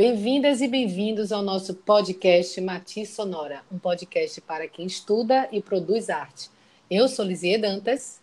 [0.00, 6.08] Bem-vindas e bem-vindos ao nosso podcast Mati Sonora, um podcast para quem estuda e produz
[6.08, 6.48] arte.
[6.90, 8.18] Eu sou Lizie Dantas.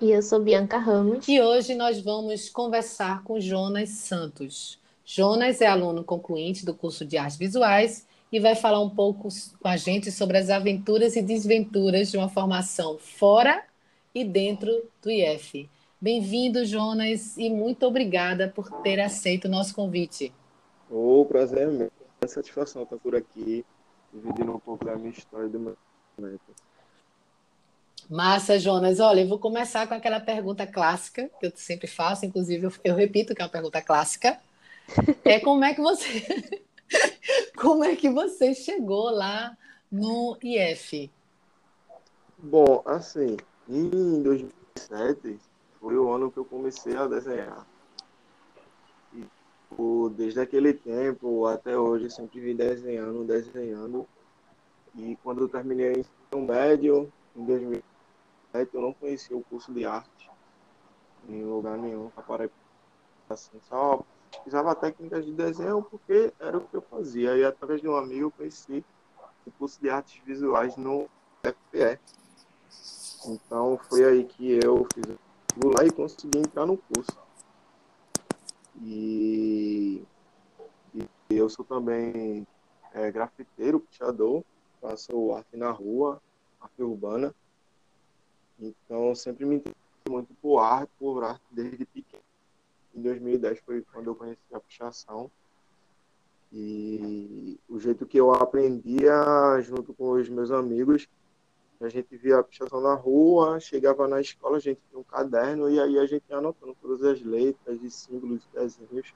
[0.00, 1.28] E eu sou Bianca Ramos.
[1.28, 4.78] E hoje nós vamos conversar com Jonas Santos.
[5.04, 9.28] Jonas é aluno concluinte do curso de Artes Visuais e vai falar um pouco
[9.60, 13.62] com a gente sobre as aventuras e desventuras de uma formação fora
[14.14, 14.70] e dentro
[15.02, 15.68] do IF.
[16.00, 20.32] Bem-vindo, Jonas, e muito obrigada por ter aceito o nosso convite.
[20.90, 21.92] O oh, prazer é meu.
[22.20, 23.64] É satisfação estar por aqui,
[24.12, 25.76] dividindo um pouco da minha história e do meu
[26.16, 26.40] momento.
[28.08, 29.00] Massa, Jonas.
[29.00, 32.94] Olha, eu vou começar com aquela pergunta clássica que eu sempre faço, inclusive eu, eu
[32.94, 34.38] repito que é uma pergunta clássica.
[35.24, 36.62] É como é que você
[37.56, 39.56] como é que você chegou lá
[39.90, 41.10] no IF?
[42.38, 45.38] Bom, assim, em 2007
[45.80, 47.66] foi o ano que eu comecei a desenhar.
[49.78, 54.06] E desde aquele tempo até hoje, eu sempre vim desenhando, desenhando.
[54.94, 60.30] E quando eu terminei o médio, em 2007, eu não conhecia o curso de arte
[61.28, 62.50] em lugar nenhum, para
[63.28, 67.36] assim, só pesquisava técnicas de desenho porque era o que eu fazia.
[67.36, 68.84] E através de um amigo eu conheci
[69.46, 71.08] o curso de artes visuais no
[71.42, 71.98] FPE.
[73.26, 75.04] Então foi aí que eu fiz
[75.64, 77.23] lá e consegui entrar no curso.
[78.82, 80.02] E,
[80.94, 82.46] e eu sou também
[82.92, 84.44] é, grafiteiro, pichador,
[84.80, 86.20] faço arte na rua,
[86.60, 87.34] arte urbana.
[88.58, 92.22] Então sempre me interessei muito por arte, por arte desde pequeno.
[92.94, 95.30] Em 2010 foi quando eu conheci a pichação.
[96.52, 99.12] E o jeito que eu aprendia
[99.60, 101.08] junto com os meus amigos
[101.80, 105.68] a gente via a pichação na rua, chegava na escola, a gente tinha um caderno
[105.70, 109.14] e aí a gente ia anotando todas as letras e símbolos e desenhos.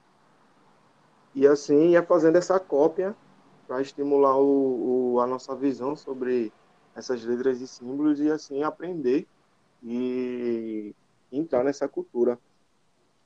[1.33, 3.15] E assim ia fazendo essa cópia
[3.67, 6.51] para estimular o, o, a nossa visão sobre
[6.95, 9.27] essas letras e símbolos e assim aprender
[9.83, 10.93] e
[11.31, 12.37] entrar nessa cultura.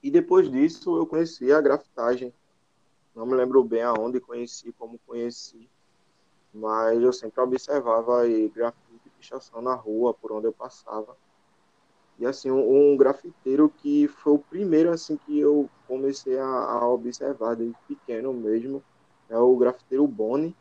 [0.02, 2.34] E depois disso eu conheci a grafitagem.
[3.16, 5.70] Não me lembro bem aonde conheci, como conheci,
[6.54, 11.16] mas eu sempre observava aí grafite pichação na rua, por onde eu passava.
[12.20, 16.88] E assim, um, um grafiteiro que foi o primeiro assim que eu comecei a, a
[16.88, 18.84] observar desde pequeno mesmo,
[19.30, 20.56] é o grafiteiro Boni.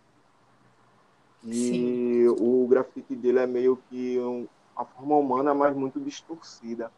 [1.44, 2.28] E Sim.
[2.28, 4.46] o grafite dele é meio que um,
[4.76, 6.90] a forma humana, mas muito distorcida.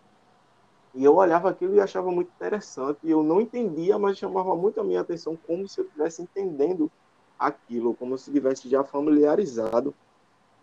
[0.95, 2.99] E eu olhava aquilo e achava muito interessante.
[3.03, 6.93] E eu não entendia, mas chamava muito a minha atenção, como se eu estivesse entendendo
[7.39, 9.95] aquilo, como se estivesse já familiarizado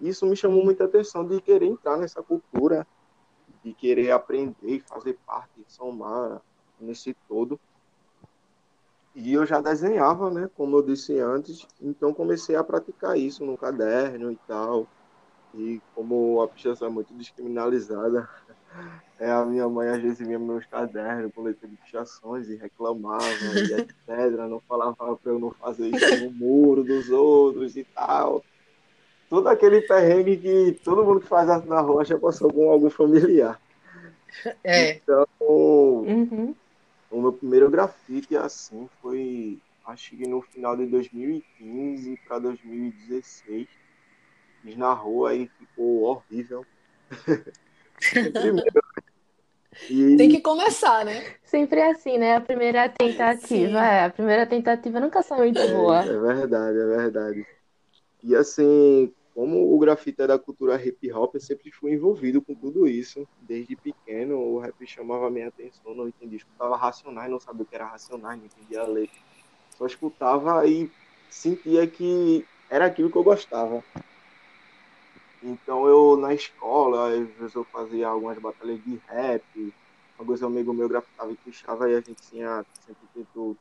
[0.01, 2.87] isso me chamou muita atenção de querer entrar nessa cultura,
[3.63, 6.41] de querer aprender e fazer parte, somar
[6.79, 7.59] nesse todo.
[9.13, 13.57] E eu já desenhava, né, como eu disse antes, então comecei a praticar isso no
[13.57, 14.87] caderno e tal.
[15.53, 18.27] E como a pichação é muito descriminalizada,
[19.19, 23.25] é, a minha mãe às vezes vinha meus cadernos com letra de pichações e reclamava
[23.25, 24.47] e etc.
[24.49, 28.41] Não falava para eu não fazer isso no muro dos outros e tal
[29.31, 33.57] todo aquele perrengue que todo mundo que faz arte na rocha passou com algum familiar.
[34.61, 34.95] É.
[34.95, 36.53] Então, uhum.
[37.09, 43.69] o meu primeiro grafite assim foi, acho que no final de 2015 para 2016.
[44.63, 46.65] Fiz na rua e ficou horrível.
[48.11, 48.81] primeiro,
[49.89, 50.17] e...
[50.17, 51.23] Tem que começar, né?
[51.41, 52.35] Sempre é assim, né?
[52.35, 56.03] A primeira tentativa, é, a primeira tentativa nunca sai muito é, boa.
[56.03, 57.47] É verdade, é verdade.
[58.23, 62.53] E assim, como o grafite é da cultura hip hop, eu sempre fui envolvido com
[62.53, 63.27] tudo isso.
[63.41, 66.37] Desde pequeno, o rap chamava minha atenção, não entendia.
[66.37, 69.19] Escutava Racionais, não sabia o que era Racionais, não entendia a letra.
[69.75, 70.91] Só escutava e
[71.27, 73.83] sentia que era aquilo que eu gostava.
[75.41, 79.73] Então eu, na escola, às vezes eu fazia algumas batalhas de rap,
[80.19, 83.57] alguns amigos meus grafitavam e puxava e a gente tinha sempre tentou,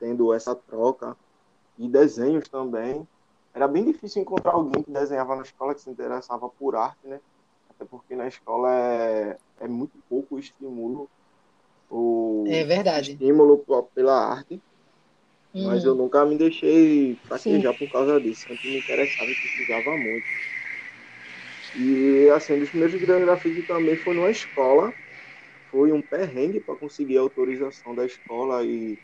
[0.00, 1.16] tendo essa troca.
[1.78, 3.06] E desenhos também
[3.54, 7.20] era bem difícil encontrar alguém que desenhava na escola que se interessava por arte, né?
[7.70, 11.08] Até porque na escola é, é muito pouco o estímulo,
[11.90, 13.12] o é verdade.
[13.12, 13.64] estímulo
[13.94, 14.60] pela arte.
[15.54, 15.66] Uhum.
[15.66, 18.48] Mas eu nunca me deixei fraquejar por causa disso.
[18.48, 20.26] Sempre me interessava e precisava muito.
[21.76, 24.94] E assim, um dos primeiros grandes grafites também foi numa escola.
[25.70, 28.98] Foi um perrengue para conseguir a autorização da escola e,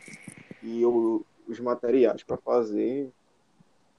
[0.63, 3.11] e o, os materiais para fazer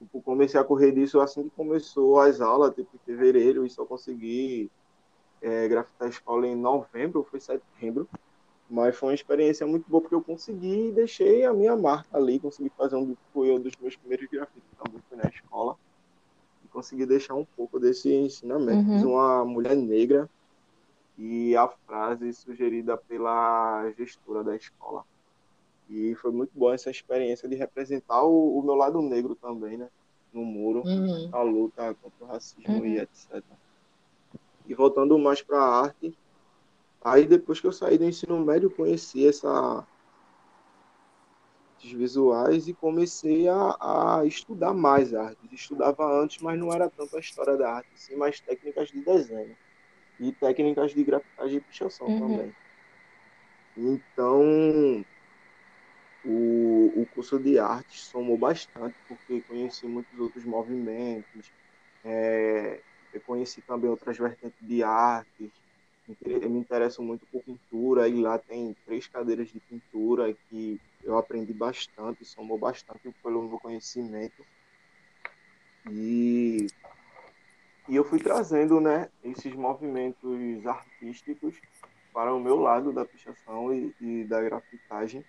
[0.01, 3.85] tipo, comecei a correr disso assim que começou as aulas, tipo, em fevereiro, e só
[3.85, 4.71] consegui
[5.43, 8.09] é, grafitar a escola em novembro, foi setembro.
[8.69, 12.39] Mas foi uma experiência muito boa porque eu consegui e deixei a minha marca ali,
[12.39, 15.77] consegui fazer um foi um dos meus primeiros grafites também foi na escola
[16.65, 18.89] e consegui deixar um pouco desse ensinamento.
[18.89, 18.95] Uhum.
[18.95, 20.31] Fiz uma mulher negra
[21.19, 25.05] e a frase sugerida pela gestora da escola.
[25.91, 29.89] E foi muito boa essa experiência de representar o, o meu lado negro também, né?
[30.33, 31.29] No muro, uhum.
[31.33, 32.87] a luta contra o racismo uhum.
[32.87, 33.43] e etc.
[34.69, 36.17] E voltando mais para a arte,
[37.03, 39.85] aí depois que eu saí do ensino médio, conheci essa
[41.83, 45.39] visuais e comecei a, a estudar mais arte.
[45.53, 49.57] Estudava antes, mas não era tanto a história da arte, sim, mais técnicas de desenho
[50.21, 52.21] e técnicas de grafitagem e pichação uhum.
[52.21, 52.55] também.
[53.77, 55.05] Então,
[56.25, 61.51] o, o curso de artes somou bastante, porque conheci muitos outros movimentos,
[62.05, 62.81] é,
[63.13, 65.51] eu conheci também outras vertentes de artes,
[66.27, 71.53] me interesso muito por pintura, e lá tem três cadeiras de pintura que eu aprendi
[71.53, 74.45] bastante, somou bastante pelo meu conhecimento.
[75.91, 76.67] E,
[77.89, 81.55] e eu fui trazendo né, esses movimentos artísticos
[82.13, 85.25] para o meu lado da pichação e, e da grafitagem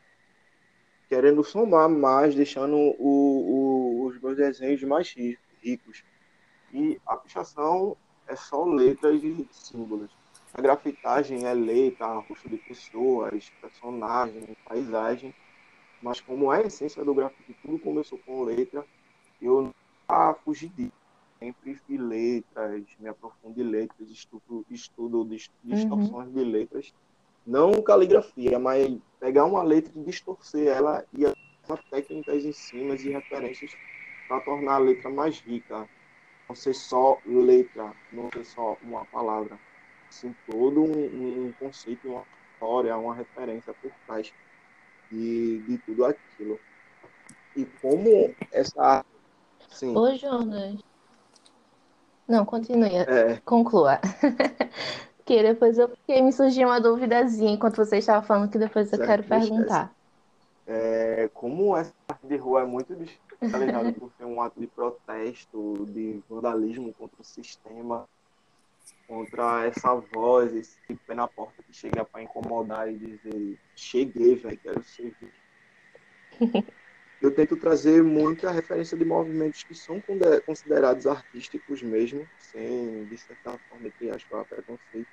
[1.12, 5.14] querendo somar mais, deixando o, o, os meus desenhos mais
[5.62, 6.06] ricos.
[6.74, 10.10] E a pichação é só letras e símbolos.
[10.54, 15.36] A grafitagem é letra, rosto de pessoas, personagens, paisagem.
[16.02, 18.86] Mas como é a essência do grafite, tudo começou com letra,
[19.42, 20.94] eu nunca fugi disso.
[21.40, 26.34] Sempre fiz letras, me aprofundo em letras, estudo, estudo distorções uhum.
[26.34, 26.94] de letras
[27.46, 33.10] não caligrafia, mas pegar uma letra e distorcer ela e usar técnicas em cima e
[33.10, 33.72] referências
[34.28, 35.88] para tornar a letra mais rica.
[36.48, 39.58] Não ser só letra, não ser só uma palavra.
[40.10, 44.34] Sim, todo um, um conceito, uma história, uma referência por trás
[45.10, 46.60] de, de tudo aquilo.
[47.56, 49.06] E como essa.
[49.70, 49.96] Sim.
[49.96, 50.80] Ô, Jonas.
[52.28, 52.96] Não, continue.
[52.96, 53.42] É.
[53.44, 54.00] Conclua.
[55.42, 59.08] depois eu fiquei, me surgiu uma duvidazinha enquanto você estava falando que depois eu certo,
[59.08, 59.94] quero perguntar.
[60.68, 65.86] É, como essa arte de rua é muito descalificada por ser um ato de protesto,
[65.90, 68.08] de vandalismo contra o sistema,
[69.08, 74.58] contra essa voz, esse pé na porta que chega para incomodar e dizer cheguei, velho,
[74.58, 75.34] quero servir.
[77.22, 80.02] eu tento trazer muita referência de movimentos que são
[80.46, 85.08] considerados artísticos mesmo, sem, de certa forma, aspas, preconceito,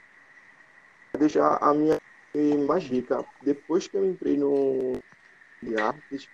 [1.19, 2.01] deixar a minha
[2.67, 3.25] mais rica.
[3.43, 5.01] Depois que eu entrei no
[5.63, 6.29] de artes,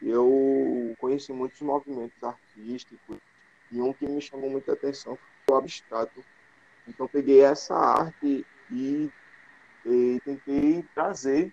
[0.00, 3.18] eu conheci muitos movimentos artísticos
[3.70, 6.24] e um que me chamou muita atenção foi o abstrato.
[6.88, 9.10] Então peguei essa arte e,
[9.84, 11.52] e tentei trazer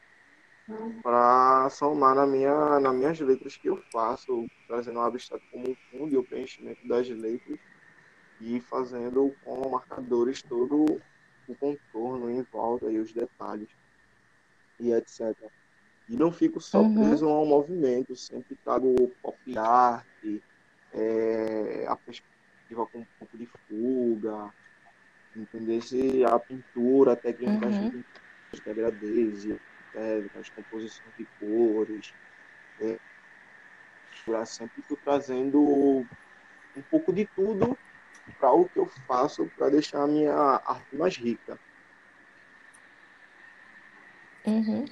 [1.02, 6.14] para somar na minha, nas minhas letras que eu faço, trazendo o abstrato como fundo
[6.14, 7.60] e o preenchimento das letras
[8.40, 11.02] e fazendo com marcadores todo
[11.48, 13.70] o contorno em volta e os detalhes
[14.80, 15.36] e etc.
[16.10, 16.96] E não fico só uhum.
[16.96, 20.06] preso ao movimento, sempre trago pop art,
[20.94, 24.54] é, a perspectiva com um pouco de fuga,
[25.36, 27.90] entendesse a pintura, técnicas uhum.
[27.90, 29.48] de degradez,
[30.40, 32.14] as composições de cores.
[32.80, 32.98] É,
[34.46, 35.60] sempre estou trazendo
[36.76, 37.78] um pouco de tudo
[38.34, 41.60] para o que eu faço para deixar a minha arte mais rica.
[44.46, 44.86] Uhum.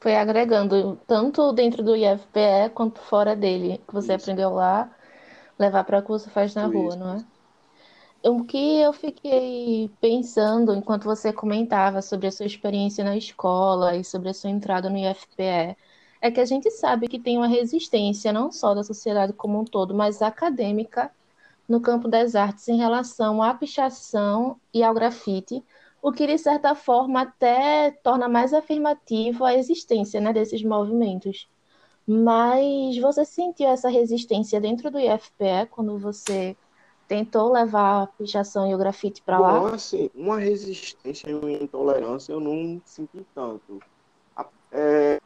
[0.00, 4.24] Foi agregando tanto dentro do IFPE quanto fora dele, que você isso.
[4.24, 4.90] aprendeu lá,
[5.58, 7.24] levar para o que você faz na isso, rua, não é?
[8.24, 14.04] O que eu fiquei pensando enquanto você comentava sobre a sua experiência na escola e
[14.04, 15.76] sobre a sua entrada no IFPE
[16.20, 19.64] é que a gente sabe que tem uma resistência não só da sociedade como um
[19.64, 21.10] todo, mas acadêmica
[21.68, 25.62] no campo das artes em relação à pichação e ao grafite,
[26.02, 31.48] o que de certa forma até torna mais afirmativo a existência né, desses movimentos.
[32.06, 36.56] Mas você sentiu essa resistência dentro do IFPE quando você
[37.06, 39.60] tentou levar a pichação e o grafite para lá?
[39.60, 43.80] Bom, assim, uma resistência e uma intolerância eu não senti tanto.
[44.72, 45.20] É,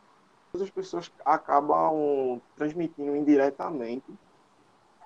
[0.53, 4.05] as pessoas acabam transmitindo indiretamente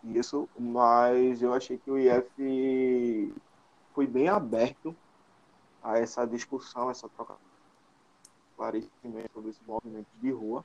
[0.04, 3.34] isso, mas eu achei que o IF
[3.94, 4.94] foi bem aberto
[5.82, 7.36] a essa discussão, essa troca
[8.50, 10.64] esclarecimento sobre esses movimentos de rua,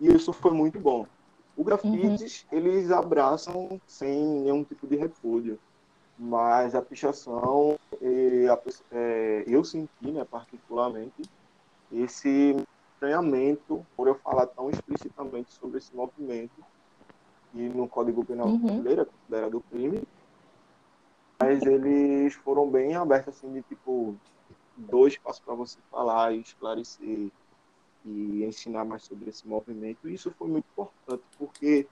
[0.00, 1.06] e isso foi muito bom.
[1.56, 2.58] O grafites, uhum.
[2.58, 5.58] eles abraçam sem nenhum tipo de repúdio,
[6.18, 11.22] mas a pichação, a, é, eu senti, né, particularmente,
[11.92, 12.56] esse
[12.94, 16.64] estranhamento por eu falar tão explicitamente sobre esse movimento
[17.68, 18.60] no Código Penal Uhum.
[18.76, 20.02] brasileiro é considerado crime,
[21.40, 24.18] mas eles foram bem abertos assim de tipo
[24.76, 27.32] dois passos para você falar e esclarecer
[28.04, 30.08] e ensinar mais sobre esse movimento.
[30.08, 31.88] E isso foi muito importante porque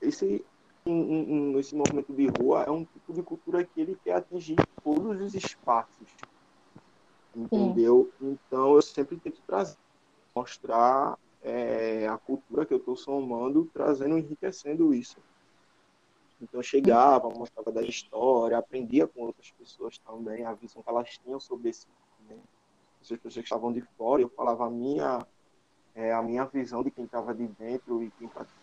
[0.00, 0.46] esse
[0.86, 4.62] um- um- esse movimento de rua é um tipo de cultura que ele quer atingir
[4.82, 6.16] todos os espaços,
[7.34, 8.12] entendeu?
[8.20, 9.76] Então eu sempre tento trazer,
[10.36, 15.22] mostrar é, a cultura que eu estou somando, trazendo, enriquecendo isso.
[16.40, 21.10] Então eu chegava, mostrava da história, aprendia com outras pessoas também, a visão que elas
[21.18, 22.48] tinham sobre esse movimento.
[23.00, 25.26] Essas pessoas que estavam de fora, eu falava a minha,
[25.94, 28.54] é, a minha visão de quem estava de dentro e quem pratica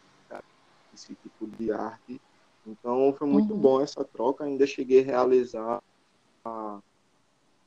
[0.94, 2.22] esse tipo de arte.
[2.66, 3.62] Então foi muito Uhum.
[3.62, 4.46] bom essa troca.
[4.46, 5.82] Ainda cheguei a realizar
[6.46, 6.84] uma,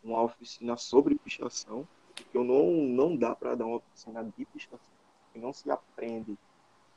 [0.03, 4.94] uma oficina sobre pichação, porque eu não, não dá para dar uma oficina de pichação,
[5.35, 6.39] que não se aprende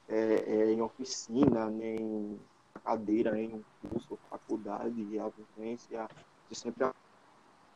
[0.08, 2.40] é, é, em oficina, nem
[2.84, 6.08] cadeira, nem em curso, faculdade, a vivência,
[6.48, 6.94] você sempre na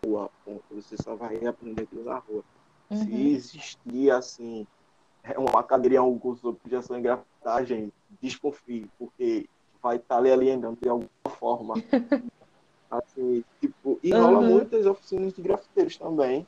[0.05, 0.63] rua, ponto.
[0.69, 2.43] você só vai aprender aquilo na rua.
[2.93, 3.27] Se Uhum.
[3.27, 4.67] existir, assim,
[5.23, 7.91] é, uma cadeira em algum curso sobre pichação e grafitagem,
[8.21, 9.49] desconfie, porque
[9.81, 11.73] vai estar ali alienando de alguma forma.
[12.91, 14.49] Assim, tipo, e rola Uhum.
[14.49, 16.45] muitas oficinas de grafiteiros também.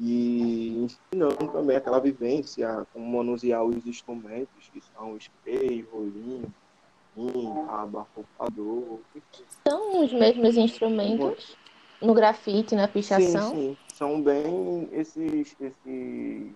[0.00, 6.52] E ensinando também aquela vivência, como manusear os instrumentos, que são spray, rolinho,
[7.68, 9.00] abafador.
[9.14, 9.44] enfim.
[9.66, 11.56] São os mesmos instrumentos
[12.00, 13.50] no grafite, na pichação?
[13.50, 13.76] Sim, sim.
[13.92, 16.52] São bem esses, esses,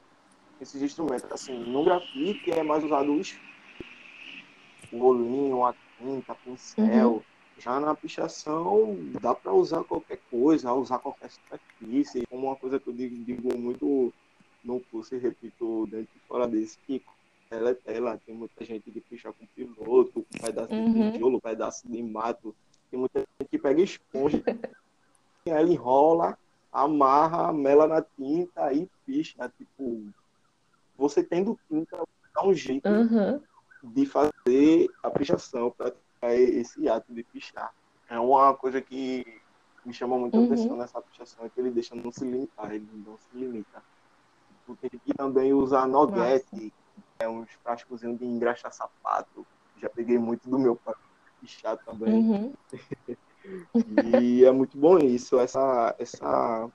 [0.60, 1.30] esses instrumentos.
[1.32, 3.20] Assim, no grafite é mais usado
[4.92, 7.24] o rolinho, a tinta, pincel.
[7.58, 12.26] Já na pichação dá para usar qualquer coisa, usar qualquer superfície.
[12.28, 14.12] Como uma coisa que eu digo, digo muito
[14.64, 17.02] no curso e repito dentro e fora desse, que
[17.50, 20.92] ela é tela, tem muita gente que picha com piloto, com pedaço Uhum.
[20.92, 22.56] de tijolo, pedaço de mato.
[22.90, 24.42] Tem muita gente que pega esponja,
[25.46, 26.38] ela enrola,
[26.70, 29.52] amarra, mela na tinta e picha.
[29.58, 30.08] Tipo,
[30.96, 32.02] você tendo tinta,
[32.34, 33.42] dá um jeito Uhum.
[33.82, 35.74] de fazer a pichação,
[36.22, 37.72] praticar esse ato de pichar.
[38.08, 39.24] É uma coisa que
[39.84, 40.46] me chama muita Uhum.
[40.46, 43.82] atenção nessa pichação, é que ele deixa não se limitar, ele não se limita.
[44.60, 46.72] Tipo, Tem que também usar noguete,
[47.18, 49.44] é uns frascozinhos de engraxar sapato.
[49.78, 50.94] Já peguei muito do meu pai
[51.40, 52.14] pichar também.
[52.14, 52.54] Uhum.
[54.04, 56.70] E é muito bom isso, essa, essa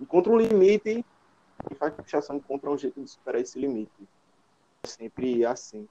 [0.00, 1.04] encontra um limite
[1.70, 4.08] e faz a pichação encontra um jeito de superar esse limite.
[4.82, 5.86] É sempre assim,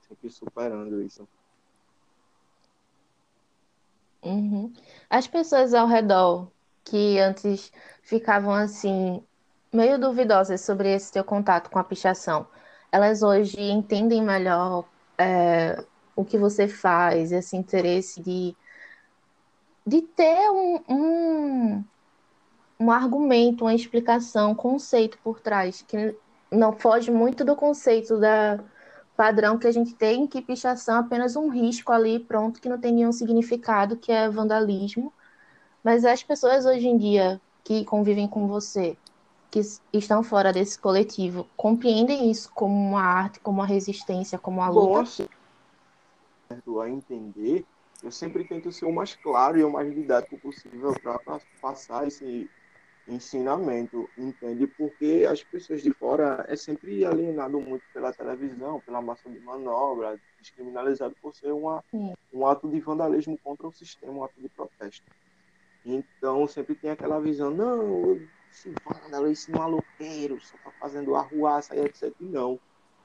[0.00, 1.28] sempre superando isso.
[4.22, 4.72] Uhum.
[5.08, 6.50] As pessoas ao redor
[6.84, 7.72] que antes
[8.02, 9.22] ficavam assim,
[9.72, 12.46] meio duvidosas sobre esse teu contato com a pichação,
[12.92, 14.84] elas hoje entendem melhor
[15.16, 15.82] é,
[16.16, 18.56] o que você faz, esse interesse de,
[19.86, 21.84] de ter um, um,
[22.80, 26.16] um argumento, uma explicação, um conceito por trás, que
[26.50, 28.58] não foge muito do conceito da
[29.20, 32.80] padrão que a gente tem, que pichação é apenas um risco ali, pronto, que não
[32.80, 35.12] tem nenhum significado, que é vandalismo.
[35.84, 38.96] Mas as pessoas hoje em dia que convivem com você,
[39.50, 39.60] que
[39.92, 44.94] estão fora desse coletivo, compreendem isso como uma arte, como uma resistência, como uma Bom,
[44.94, 45.00] luta?
[45.00, 45.28] assim,
[46.82, 47.66] a entender,
[48.02, 52.48] eu sempre tento ser o mais claro e o mais didático possível para passar esse
[53.10, 54.66] ensinamento, entende?
[54.66, 60.18] Porque as pessoas de fora é sempre alienado muito pela televisão, pela massa de manobra,
[60.40, 62.14] descriminalizado por ser uma, Sim.
[62.32, 65.04] um ato de vandalismo contra o sistema, um ato de protesto.
[65.84, 71.80] Então sempre tem aquela visão, não, esse vândalo, esse maloqueiro, só tá fazendo arruaça e
[71.80, 72.14] etc.
[72.20, 72.58] Não.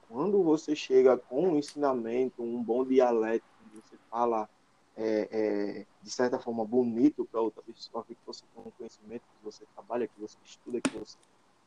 [0.07, 4.47] Quando você chega com um ensinamento, um bom dialeto, você fala
[4.95, 5.27] é,
[5.81, 9.43] é, de certa forma bonito para outra pessoa, ver que você tem um conhecimento, que
[9.43, 11.17] você trabalha, que você estuda, que você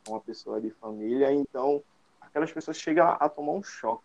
[0.06, 1.82] é uma pessoa de família, então
[2.20, 4.04] aquelas pessoas chegam a tomar um choque.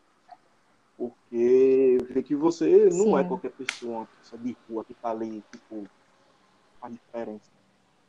[0.96, 3.30] Porque vê que você não é Sim.
[3.30, 5.84] qualquer pessoa, uma pessoa de rua que tá ali, tipo,
[6.80, 7.50] faz diferença.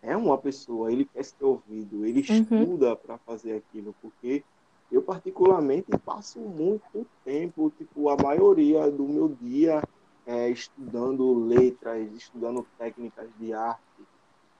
[0.02, 2.62] É uma pessoa, ele quer ser ouvido, ele Uhum.
[2.62, 4.44] estuda para fazer aquilo, porque
[4.90, 9.82] eu particularmente passo muito tempo, tipo, a maioria do meu dia
[10.26, 14.08] é, estudando letras, estudando técnicas de arte,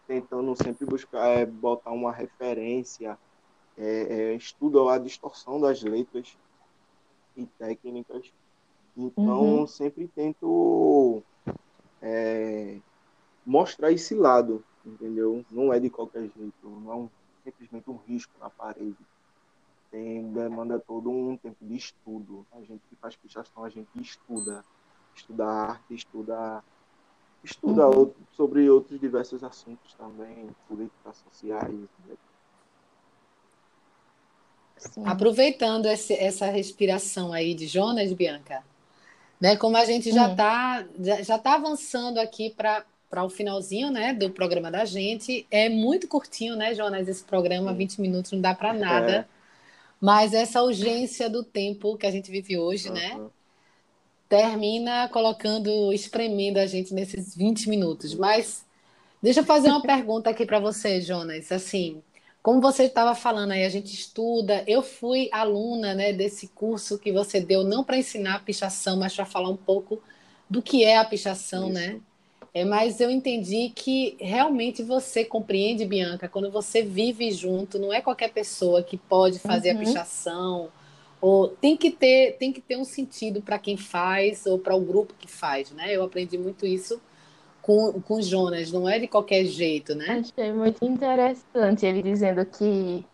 [0.07, 3.19] tentando sempre buscar é, botar uma referência,
[3.77, 6.37] é, é, estudo a distorção das letras
[7.37, 8.33] e técnicas.
[8.97, 9.67] Então, Uhum.
[9.67, 11.25] sempre tento
[12.01, 12.81] é,
[13.45, 15.45] mostrar esse lado, entendeu?
[15.51, 17.11] Não é de qualquer jeito, não é um,
[17.45, 19.07] simplesmente um risco na parede.
[19.91, 22.47] tem demanda todo um tempo de estudo.
[22.53, 24.65] A gente que faz pichação, a gente estuda,
[25.15, 26.63] estuda arte, estuda
[27.43, 27.99] estuda uhum.
[27.99, 31.75] outro, sobre outros diversos assuntos também, políticas sociais.
[31.75, 32.17] Né?
[35.05, 38.65] Aproveitando esse, essa respiração aí de Jonas, Bianca,
[39.41, 39.57] né?
[39.57, 41.05] Como a gente já está uhum.
[41.05, 45.47] já, já tá avançando aqui para para o finalzinho, né, do programa da gente.
[45.49, 47.07] É muito curtinho, né, Jonas?
[47.07, 49.13] Esse programa, 20 minutos, não dá para nada.
[49.19, 49.25] É.
[50.01, 52.95] Mas essa urgência do tempo que a gente vive hoje, uhum.
[52.95, 53.21] né?
[54.37, 58.15] Termina colocando, espremendo a gente nesses 20 minutos.
[58.15, 58.65] Mas
[59.23, 61.53] deixa eu fazer uma pergunta aqui para você, Jonas.
[61.53, 62.03] Assim,
[62.43, 64.65] como você estava falando aí, a gente estuda.
[64.67, 69.15] Eu fui aluna né, desse curso que você deu, não para ensinar a pichação, mas
[69.15, 70.03] para falar um pouco
[70.51, 71.87] do que é a pichação, né?
[71.87, 71.95] Isso.
[71.95, 72.01] né?
[72.53, 78.01] É, mas eu entendi que realmente você compreende, Bianca, quando você vive junto, não é
[78.01, 79.83] qualquer pessoa que pode fazer uhum.
[79.83, 80.71] a pichação,
[81.25, 84.81] ou tem que ter, tem que ter um sentido para quem faz ou para o
[84.81, 85.97] grupo que faz, né?
[85.97, 87.01] Eu aprendi muito isso
[87.63, 90.23] com, com Jonas, não é de qualquer jeito, né?
[90.23, 93.07] Achei muito interessante ele dizendo que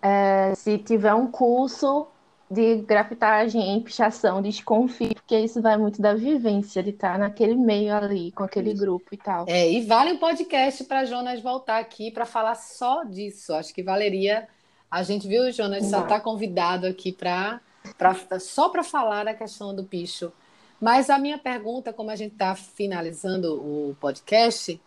[0.00, 2.06] é, se tiver um curso
[2.48, 7.92] de grafitagem e pichação, desconfie, porque isso vai muito da vivência de estar naquele meio
[7.92, 9.46] ali, com aquele grupo e tal.
[9.48, 13.52] É, e vale um podcast para Jonas voltar aqui para falar só disso.
[13.52, 14.46] Acho que valeria.
[14.92, 17.62] A gente viu, Jonas, só está convidado aqui para
[18.38, 20.30] só para falar a questão do picho.
[20.78, 24.78] Mas a minha pergunta, como a gente está finalizando o podcast,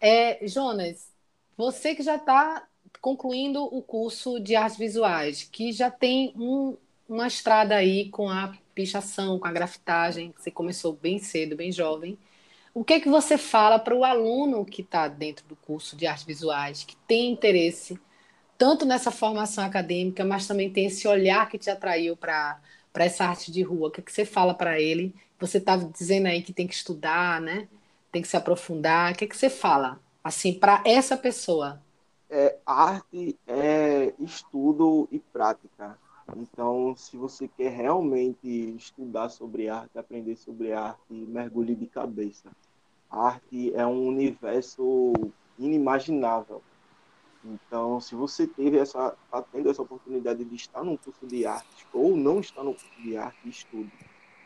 [0.00, 1.10] é, Jonas,
[1.58, 2.66] você que já está
[3.02, 6.74] concluindo o curso de artes visuais, que já tem um,
[7.06, 12.18] uma estrada aí com a pichação, com a grafitagem, você começou bem cedo, bem jovem.
[12.72, 16.06] O que é que você fala para o aluno que está dentro do curso de
[16.06, 18.00] artes visuais, que tem interesse
[18.60, 22.60] tanto nessa formação acadêmica, mas também tem esse olhar que te atraiu para
[22.96, 23.88] essa arte de rua?
[23.88, 25.14] O que, é que você fala para ele?
[25.38, 27.66] Você estava tá dizendo aí que tem que estudar, né?
[28.12, 29.12] Tem que se aprofundar.
[29.12, 31.80] O que, é que você fala assim para essa pessoa?
[32.28, 35.98] É, arte é estudo e prática.
[36.36, 42.50] Então, se você quer realmente estudar sobre arte, aprender sobre arte, mergulhe de cabeça.
[43.10, 45.14] A arte é um universo
[45.58, 46.62] inimaginável.
[47.42, 51.86] Então, se você teve essa, tá tendo essa oportunidade de estar num curso de arte
[51.92, 53.90] ou não está no curso de arte, estude.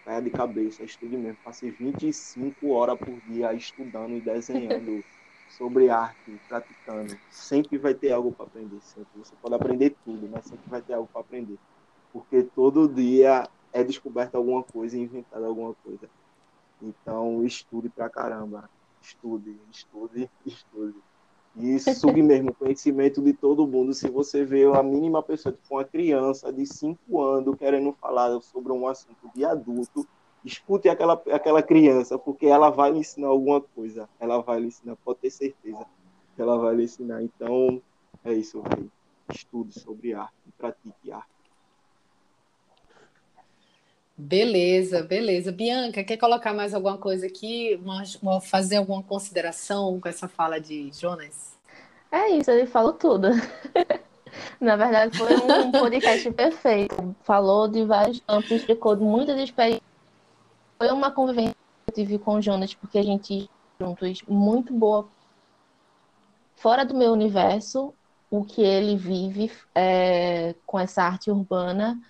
[0.04, 1.38] Caia de cabeça, estude mesmo.
[1.42, 5.02] Passe 25 horas por dia estudando e desenhando
[5.48, 7.16] sobre arte, praticando.
[7.30, 8.80] Sempre vai ter algo para aprender.
[8.82, 9.18] Sempre.
[9.18, 11.58] Você pode aprender tudo, mas sempre vai ter algo para aprender
[12.14, 16.08] porque todo dia é descoberta alguma coisa, inventada alguma coisa.
[16.80, 18.70] Então, estude pra caramba.
[19.02, 21.02] Estude, estude, estude.
[21.56, 23.94] E sugue mesmo o conhecimento de todo mundo.
[23.94, 28.72] Se você vê a mínima pessoa, tipo uma criança de 5 anos, querendo falar sobre
[28.72, 30.06] um assunto de adulto,
[30.44, 34.08] escute aquela, aquela criança, porque ela vai lhe ensinar alguma coisa.
[34.18, 35.86] Ela vai lhe ensinar, pode ter certeza
[36.34, 37.22] que ela vai lhe ensinar.
[37.22, 37.80] Então,
[38.24, 38.90] é isso, velho.
[39.32, 41.33] Estude sobre arte, pratique arte.
[44.16, 45.50] Beleza, beleza.
[45.50, 47.80] Bianca, quer colocar mais alguma coisa aqui?
[48.42, 51.58] Fazer alguma consideração com essa fala de Jonas?
[52.12, 53.28] É isso, ele falou tudo.
[54.60, 57.16] Na verdade, foi um podcast perfeito.
[57.22, 59.82] Falou de vários campos, explicou muitas experiências.
[60.78, 63.50] Foi uma convivência que eu tive com o Jonas, porque a gente
[63.80, 65.08] juntos muito boa.
[66.54, 67.92] Fora do meu universo,
[68.30, 72.00] o que ele vive é, com essa arte urbana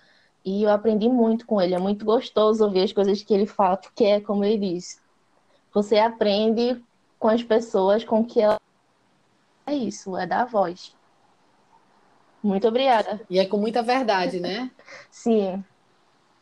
[0.45, 1.73] e eu aprendi muito com ele.
[1.73, 5.01] É muito gostoso ouvir as coisas que ele fala, porque é como ele diz.
[5.73, 6.81] Você aprende
[7.17, 8.61] com as pessoas com que ela.
[9.65, 10.95] É isso, é dar voz.
[12.43, 13.19] Muito obrigada.
[13.27, 14.69] E é com muita verdade, né?
[15.09, 15.63] Sim.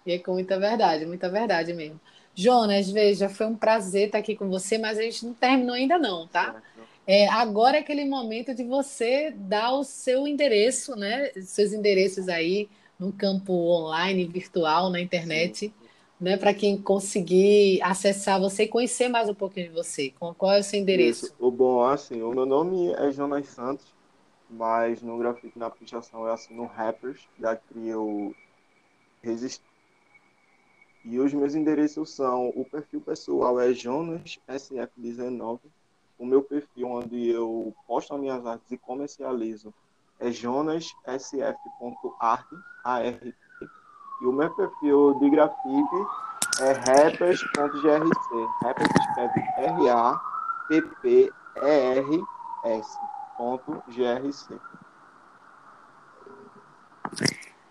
[0.05, 1.99] E é com muita verdade, muita verdade mesmo.
[2.35, 5.97] Jonas, veja, foi um prazer estar aqui com você, mas a gente não terminou ainda
[5.97, 6.61] não, tá?
[7.07, 11.31] É, agora é aquele momento de você dar o seu endereço, né?
[11.41, 12.69] Seus endereços aí,
[13.03, 15.73] no campo online, virtual, na internet,
[16.19, 20.13] né, para quem conseguir acessar você e conhecer mais um pouquinho de você.
[20.17, 21.25] Qual é o seu endereço?
[21.25, 21.35] Isso.
[21.37, 23.93] O bom, assim, o meu nome é Jonas Santos,
[24.49, 28.33] mas no grafite na pichação é assim no Rappers, da eu
[29.21, 29.61] Resist.
[31.03, 35.59] E os meus endereços são: o perfil pessoal é Jonas SF19,
[36.17, 39.73] o meu perfil onde eu posto as minhas artes e comercializo
[40.23, 40.87] é jonassf.art,
[42.83, 43.35] A-R-T.
[44.21, 46.07] E o meu perfil de grafite
[46.61, 48.47] é rappers.grc.
[48.63, 50.13] Rappers escreve R-A-P-P-E-R-S.
[53.87, 54.59] .grc.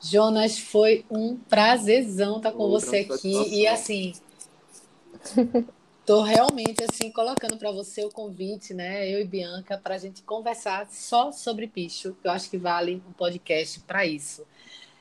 [0.00, 3.60] Jonas, foi um prazerzão estar com Outra você aqui.
[3.60, 4.12] E assim,
[6.02, 9.08] Estou realmente assim colocando para você o convite, né?
[9.08, 12.16] Eu e Bianca, para a gente conversar só sobre picho.
[12.24, 14.44] Eu acho que vale um podcast para isso.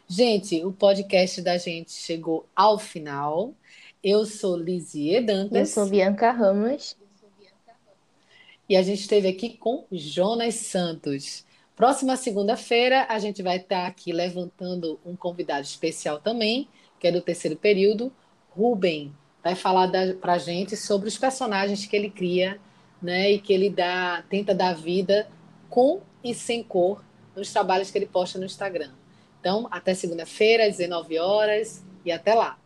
[0.08, 3.52] Gente, o podcast da gente chegou ao final.
[4.04, 5.76] Eu sou Lizie Dantas.
[5.76, 6.96] Eu sou Bianca Ramos.
[8.70, 11.44] E a gente esteve aqui com Jonas Santos.
[11.76, 17.22] Próxima segunda-feira, a gente vai estar aqui levantando um convidado especial também, que é do
[17.22, 18.14] terceiro período,
[18.52, 19.12] Rubem
[19.44, 22.60] vai falar para a gente sobre os personagens que ele cria,
[23.02, 25.28] né, e que ele dá, tenta dar vida
[25.70, 27.04] com e sem cor
[27.36, 28.92] nos trabalhos que ele posta no Instagram.
[29.40, 32.58] Então, até segunda-feira, às 19 horas, e até lá.